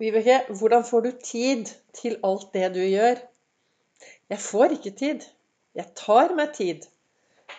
[0.00, 3.18] Vibeke, hvordan får du tid til alt det du gjør?
[4.32, 5.26] Jeg får ikke tid.
[5.76, 6.86] Jeg tar meg tid.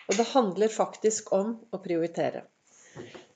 [0.09, 2.41] Og det handler faktisk om å prioritere.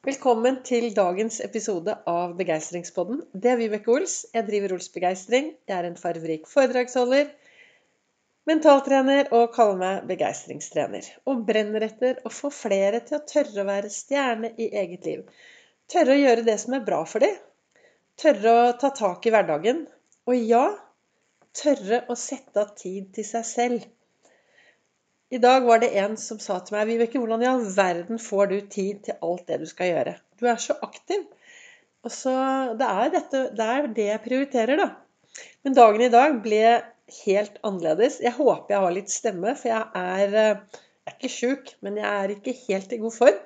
[0.10, 3.22] Velkommen til dagens episode av Begeistringspodden.
[3.30, 4.18] Det er Vibeke Ols.
[4.34, 5.54] Jeg driver Ols Begeistring.
[5.70, 7.30] Jeg er en farverik foredragsholder,
[8.50, 11.14] mentaltrener og kaller meg begeistringstrener.
[11.30, 15.28] Og brenner etter å få flere til å tørre å være stjerne i eget liv.
[15.94, 17.38] Tørre å gjøre det som er bra for dem
[18.22, 19.84] Tørre å ta tak i hverdagen.
[20.30, 20.64] Og ja,
[21.56, 23.86] tørre å sette av tid til seg selv.
[25.34, 28.52] I dag var det en som sa til meg Vibeke, hvordan i all verden får
[28.52, 30.14] du tid til alt det du skal gjøre?
[30.40, 31.26] Du er så aktiv.
[32.06, 32.34] Og så,
[32.78, 34.90] Det er, dette, det, er det jeg prioriterer, da.
[35.66, 36.62] Men dagen i dag ble
[37.26, 38.20] helt annerledes.
[38.24, 41.98] Jeg håper jeg har litt stemme, for jeg er, eh, jeg er ikke sjuk, men
[42.00, 43.42] jeg er ikke helt i god form.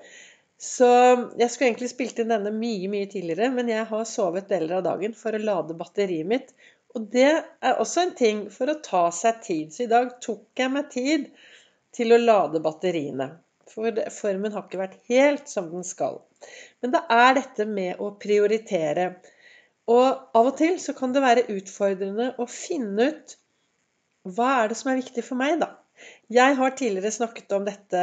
[0.59, 0.88] Så
[1.40, 4.85] jeg skulle egentlig spilt inn denne mye, mye tidligere, men jeg har sovet deler av
[4.90, 6.52] dagen for å lade batteriet mitt.
[6.98, 9.71] Og det er også en ting for å ta seg tid.
[9.71, 11.29] Så i dag tok jeg meg tid
[11.96, 13.29] til å lade batteriene.
[13.70, 16.20] For formen har ikke vært helt som den skal.
[16.82, 19.12] Men det er dette med å prioritere.
[19.90, 23.38] Og av og til så kan det være utfordrende å finne ut
[24.27, 25.71] hva er det som er viktig for meg, da.
[26.32, 28.01] Jeg har tidligere snakket om dette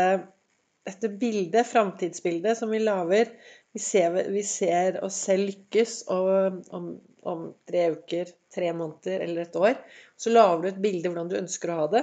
[0.86, 3.32] dette bildet, framtidsbildet, som vi lager
[3.76, 6.86] vi ser, vi ser, oss selv lykkes og om,
[7.28, 9.74] om, tre uker, tre måneder eller et år.
[10.16, 12.02] Så lager du et bilde hvordan du ønsker å ha det.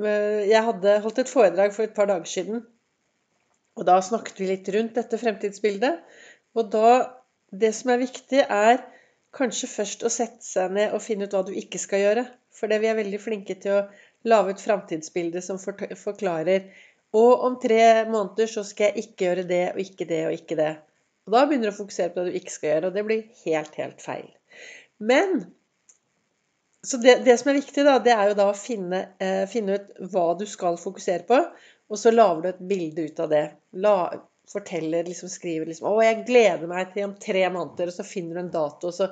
[0.00, 2.62] Jeg hadde holdt et foredrag for et par dager siden.
[3.76, 6.00] Og da snakket vi litt rundt dette fremtidsbildet.
[6.56, 7.16] Og da
[7.50, 8.76] Det som er viktig, er
[9.34, 12.22] kanskje først å sette seg ned og finne ut hva du ikke skal gjøre.
[12.54, 13.86] For det vi er veldig flinke til å
[14.30, 16.70] lage et framtidsbilde som forklarer
[17.16, 20.58] og om tre måneder så skal jeg ikke gjøre det og ikke det og ikke
[20.60, 20.74] det.
[21.26, 23.24] Og da begynner du å fokusere på det du ikke skal gjøre, og det blir
[23.44, 24.28] helt, helt feil.
[24.98, 25.42] Men
[26.82, 29.74] Så det, det som er viktig, da, det er jo da å finne, eh, finne,
[29.76, 31.36] ut hva du skal fokusere på,
[31.92, 33.42] og så lager du et bilde ut av det.
[33.84, 33.92] La,
[34.48, 38.34] forteller, liksom skriver liksom 'Å, jeg gleder meg til om tre måneder', og så finner
[38.34, 39.10] du en dato, og så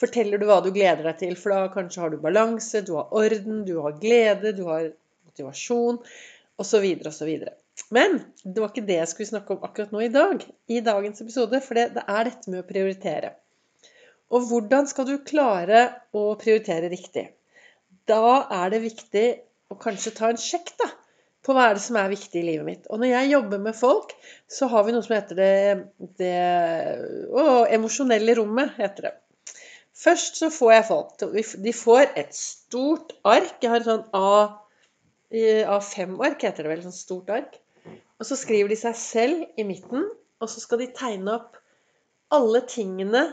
[0.00, 1.36] forteller du hva du gleder deg til.
[1.38, 4.90] For da kanskje har du balanse, du har orden, du har glede, du har
[5.24, 6.02] motivasjon
[6.60, 6.84] osv.
[7.06, 7.30] osv.
[7.94, 11.24] Men det var ikke det jeg skulle snakke om akkurat nå i dag, i dagens
[11.24, 11.60] episode.
[11.64, 13.34] For det, det er dette med å prioritere.
[14.34, 17.28] Og hvordan skal du klare å prioritere riktig?
[18.08, 19.26] Da er det viktig
[19.72, 20.88] å kanskje ta en sjekk da,
[21.44, 22.88] på hva er det som er viktig i livet mitt.
[22.88, 24.14] Og når jeg jobber med folk,
[24.50, 25.52] så har vi noe som heter det,
[26.20, 26.34] det
[27.30, 27.44] å,
[27.76, 28.74] emosjonelle rommet.
[28.80, 29.14] heter det.
[29.94, 31.22] Først så får jeg folk
[31.62, 33.60] De får et stort ark.
[33.62, 34.63] Jeg har et sånn A
[35.66, 36.82] av fem ark, heter det vel.
[36.84, 37.58] Sånn stort ark.
[38.20, 40.06] Og så skriver de seg selv i midten,
[40.40, 41.58] og så skal de tegne opp
[42.34, 43.26] alle tingene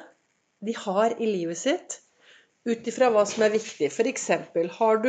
[0.61, 1.99] de har i livet sitt,
[2.67, 3.89] ut ifra hva som er viktig.
[3.89, 4.27] F.eks.
[4.77, 5.07] Har,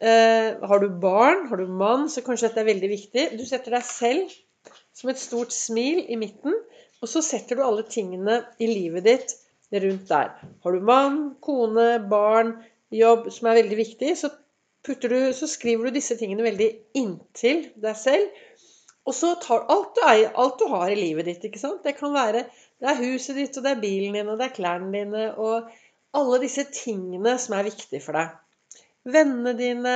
[0.00, 3.26] eh, har du barn, har du mann, så kanskje dette er veldig viktig.
[3.38, 4.34] Du setter deg selv
[4.94, 6.54] som et stort smil i midten,
[7.02, 9.36] og så setter du alle tingene i livet ditt
[9.74, 10.32] rundt der.
[10.62, 12.56] Har du mann, kone, barn,
[12.94, 14.30] jobb som er veldig viktig, så
[14.84, 16.68] du, så skriver du disse tingene veldig
[17.00, 18.42] inntil deg selv.
[19.04, 21.44] Og så tar alt du, eier, alt du har i livet ditt.
[21.44, 21.82] ikke sant?
[21.84, 22.46] Det kan være
[22.80, 25.70] det er huset ditt, og det er bilen din, og det er klærne dine, og
[26.16, 28.34] alle disse tingene som er viktige for deg.
[29.14, 29.94] Vennene dine,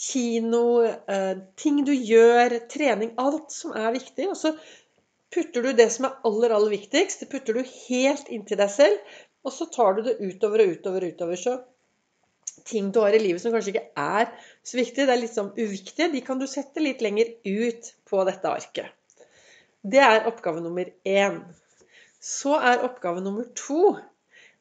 [0.00, 4.28] kino, eh, ting du gjør, trening Alt som er viktig.
[4.32, 4.54] Og så
[5.34, 9.18] putter du det som er aller, aller viktigst, det putter du helt inntil deg selv.
[9.46, 11.40] Og så tar du det utover og utover og utover.
[11.40, 11.58] Så
[12.66, 14.30] ting du har i livet som kanskje ikke er
[14.66, 18.24] så viktige, det er litt sånn uviktige, de kan du sette litt lenger ut på
[18.28, 18.90] dette arket.
[19.80, 21.40] Det er oppgave nummer én.
[22.20, 23.96] Så er oppgave nummer to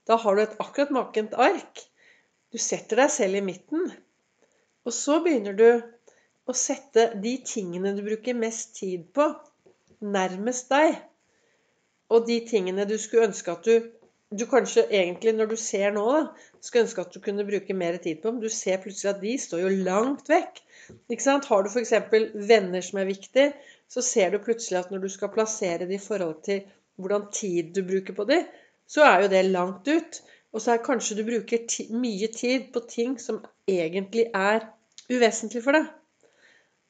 [0.07, 1.83] Da har du et akkurat makent ark.
[2.49, 3.91] Du setter deg selv i midten.
[4.87, 5.67] Og så begynner du
[6.49, 9.27] å sette de tingene du bruker mest tid på,
[10.01, 10.97] nærmest deg.
[12.09, 13.91] Og de tingene du skulle ønske at du
[14.29, 17.97] du kanskje egentlig, når du ser nå, da, skulle ønske at du kunne bruke mer
[17.97, 18.41] tid på, dem.
[18.43, 20.61] du ser plutselig at de står jo langt vekk.
[21.09, 21.47] Ikke sant?
[21.49, 21.95] Har du f.eks.
[22.49, 23.53] venner som er viktige,
[23.89, 26.61] så ser du plutselig at når du skal plassere det i forhold til
[26.99, 28.45] hvordan tid du bruker på dem,
[28.89, 30.21] så er jo det langt ut.
[30.53, 34.65] Og så er kanskje du bruker mye tid på ting som egentlig er
[35.09, 35.89] uvesentlig for deg.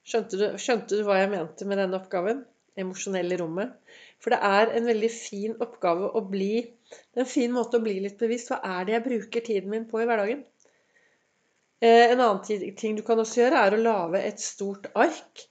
[0.08, 2.44] Skjønte du, skjønte du hva jeg mente med denne oppgaven?
[2.80, 3.76] Emosjonell i rommet.
[4.20, 6.54] For det er en veldig fin oppgave å bli
[6.90, 8.50] Det er en fin måte å bli litt bevisst.
[8.50, 10.42] Hva er det jeg bruker tiden min på i hverdagen?
[11.80, 15.46] Eh, en annen ting du kan også gjøre, er å lage et stort ark.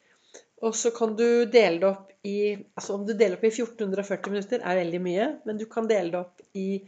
[0.67, 4.35] Og så kan du dele det opp i altså Om du deler opp i 1440
[4.35, 5.29] minutter, er veldig mye.
[5.47, 6.83] Men du kan dele det opp i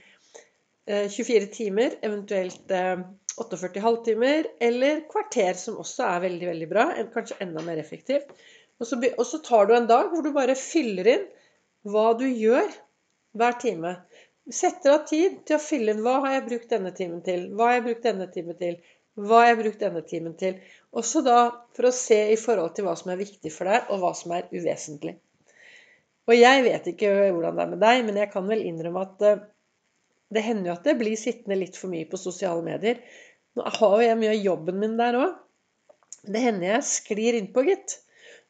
[0.91, 2.73] 24 timer, eventuelt
[3.39, 6.87] 48 halvtimer, eller kvarter, som også er veldig, veldig bra.
[7.15, 8.35] Kanskje enda mer effektivt.
[8.81, 11.27] Og så, og så tar du en dag hvor du bare fyller inn
[11.89, 12.69] hva du gjør
[13.39, 13.95] hver time.
[14.51, 17.71] Setter av tid til å fylle inn hva har jeg brukt denne timen til, hva
[17.71, 18.79] har jeg brukt denne timen til,
[19.21, 20.59] hva har jeg brukt denne timen til.
[20.97, 21.39] Også da
[21.77, 24.35] for å se i forhold til hva som er viktig for deg, og hva som
[24.35, 25.15] er uvesentlig.
[26.31, 29.47] Og jeg vet ikke hvordan det er med deg, men jeg kan vel innrømme at
[30.31, 33.01] det hender jo at det blir sittende litt for mye på sosiale medier.
[33.59, 35.33] Nå har jo jeg mye av jobben min der òg.
[36.31, 37.97] Det hender jeg sklir innpå, gitt.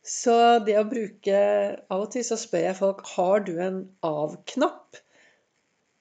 [0.07, 1.41] Så det å bruke
[1.93, 5.01] Av og til så spør jeg folk har du en av-knapp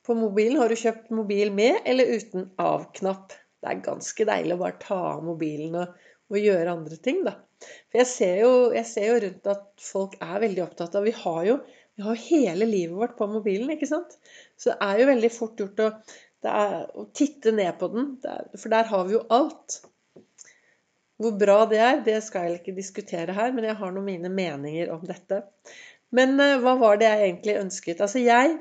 [0.08, 0.58] på mobilen.
[0.62, 3.36] Har du kjøpt mobil med eller uten av-knapp?
[3.60, 6.00] Det er ganske deilig å bare ta av mobilen og,
[6.32, 7.36] og gjøre andre ting, da.
[7.60, 11.14] For jeg ser, jo, jeg ser, jo, rundt at folk er veldig opptatt av Vi
[11.26, 11.60] har jo
[12.00, 14.14] vi har hele livet vårt på mobilen, ikke sant?
[14.56, 15.88] Så det er jo veldig fort gjort å,
[16.48, 18.14] er, å titte ned på den,
[18.56, 19.82] for der har vi jo alt.
[21.20, 24.32] Hvor bra det er, det skal jeg ikke diskutere her, men jeg har noen mine
[24.32, 25.42] meninger om dette.
[26.16, 28.02] Men uh, hva var det jeg egentlig ønsket?
[28.06, 28.56] Altså jeg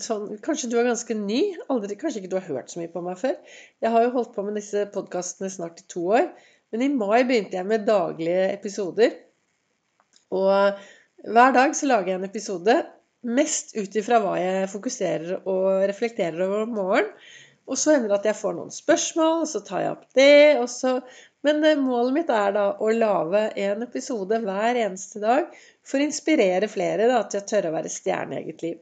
[0.00, 1.42] sånn, Kanskje du er ganske ny?
[1.70, 3.36] Aldri, kanskje ikke du har hørt så mye på meg før?
[3.84, 6.32] Jeg har jo holdt på med disse podkastene snart i to år.
[6.74, 9.14] Men i mai begynte jeg med daglige episoder.
[10.34, 10.80] Og
[11.36, 12.74] hver dag så lager jeg en episode
[13.24, 17.12] mest ut ifra hva jeg fokuserer og reflekterer over om morgenen.
[17.64, 20.58] Og så hender det at jeg får noen spørsmål, og så tar jeg opp det.
[20.60, 20.98] Og Så...
[21.44, 25.50] Men eh, målet mitt er da å lage en episode hver eneste dag
[25.84, 28.78] for å inspirere flere da, til å tørre å være stjerne i eget liv.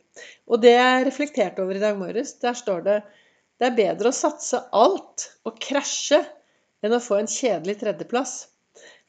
[0.47, 3.00] Og det jeg reflekterte over i dag morges, der står det
[3.62, 6.19] det er bedre å satse alt og krasje
[6.82, 8.32] enn å få en kjedelig tredjeplass.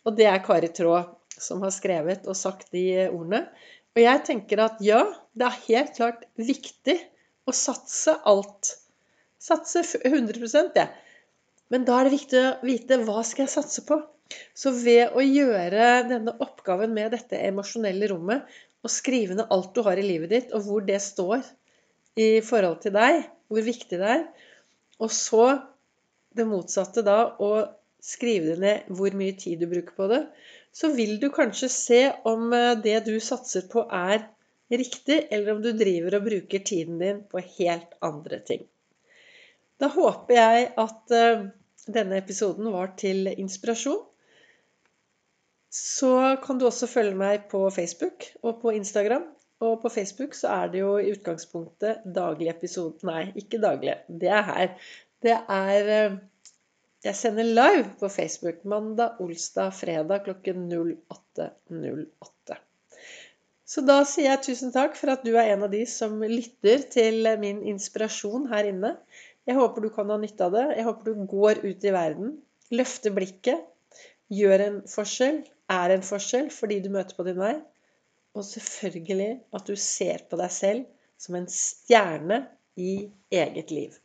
[0.06, 1.07] Og det er Kari Traa
[1.41, 3.47] som har skrevet og sagt de ordene.
[3.94, 5.01] Og jeg tenker at ja,
[5.33, 6.99] det er helt klart viktig
[7.49, 8.75] å satse alt.
[9.41, 10.85] Satse 100 det.
[11.73, 13.97] Men da er det viktig å vite hva skal jeg satse på.
[14.57, 18.45] Så ved å gjøre denne oppgaven med dette emosjonelle rommet,
[18.83, 21.41] og skrive ned alt du har i livet ditt, og hvor det står
[22.19, 24.25] i forhold til deg, hvor viktig det er,
[25.01, 25.45] og så
[26.35, 27.65] det motsatte da, å
[28.03, 30.21] skrive det ned hvor mye tid du bruker på det,
[30.75, 34.25] så vil du kanskje se om eh, det du satser på, er
[34.73, 38.65] riktig, eller om du driver og bruker tiden din på helt andre ting.
[39.81, 41.45] Da håper jeg at eh,
[41.88, 44.01] denne episoden var til inspirasjon.
[45.74, 46.12] Så
[46.44, 49.25] kan du også følge meg på Facebook og på Instagram.
[49.63, 53.95] Og på Facebook så er det jo i utgangspunktet daglig episode Nei, ikke daglig.
[54.07, 54.75] Det er her.
[55.24, 56.18] Det er eh,
[57.03, 62.59] jeg sender live på Facebook mandag, olsdag, fredag klokken 08.08.
[63.74, 66.85] Så da sier jeg tusen takk for at du er en av de som lytter
[66.94, 68.94] til min inspirasjon her inne.
[69.50, 70.66] Jeg håper du kan ha nytte av det.
[70.78, 72.36] Jeg håper du går ut i verden,
[72.72, 73.66] løfter blikket,
[74.34, 75.42] gjør en forskjell,
[75.74, 77.56] er en forskjell fordi du møter på din vei.
[78.34, 80.88] Og selvfølgelig at du ser på deg selv
[81.22, 82.40] som en stjerne
[82.80, 82.95] i
[83.31, 84.00] eget liv.